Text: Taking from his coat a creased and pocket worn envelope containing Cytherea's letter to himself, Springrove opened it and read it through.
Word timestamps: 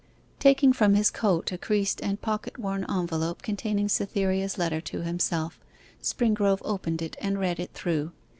Taking 0.39 0.73
from 0.73 0.95
his 0.95 1.11
coat 1.11 1.51
a 1.51 1.59
creased 1.59 2.01
and 2.01 2.19
pocket 2.19 2.57
worn 2.57 2.87
envelope 2.89 3.43
containing 3.43 3.87
Cytherea's 3.87 4.57
letter 4.57 4.81
to 4.81 5.01
himself, 5.03 5.59
Springrove 6.01 6.59
opened 6.65 7.03
it 7.03 7.15
and 7.21 7.37
read 7.37 7.59
it 7.59 7.71
through. 7.75 8.11